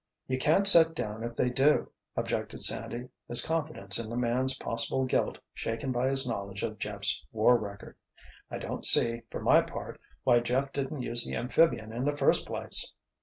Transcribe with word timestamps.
"You 0.27 0.39
can't 0.39 0.65
set 0.67 0.95
down 0.95 1.23
if 1.23 1.35
they 1.35 1.51
do," 1.51 1.91
objected 2.17 2.63
Sandy, 2.63 3.09
his 3.27 3.45
confidence 3.45 3.99
in 3.99 4.09
the 4.09 4.17
man's 4.17 4.57
possible 4.57 5.05
guilt 5.05 5.37
shaken 5.53 5.91
by 5.91 6.09
his 6.09 6.27
knowledge 6.27 6.63
of 6.63 6.79
Jeff's 6.79 7.23
war 7.31 7.55
record. 7.55 7.95
"I 8.49 8.57
don't 8.57 8.83
see, 8.83 9.21
for 9.29 9.43
my 9.43 9.61
part, 9.61 10.01
why 10.23 10.39
Jeff 10.39 10.73
didn't 10.73 11.03
use 11.03 11.23
the 11.23 11.35
amphibian 11.35 11.93
in 11.93 12.03
the 12.05 12.17
first 12.17 12.47
place!" 12.47 12.93